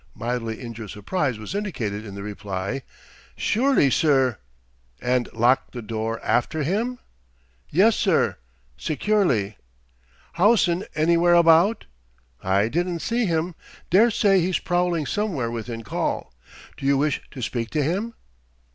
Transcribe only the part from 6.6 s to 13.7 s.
him?" "Yes, sir securely." "Howson anywhere about?" "I didn't see him.